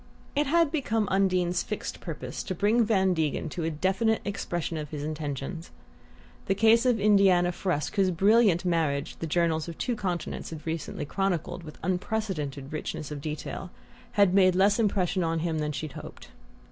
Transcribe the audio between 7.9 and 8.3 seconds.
whose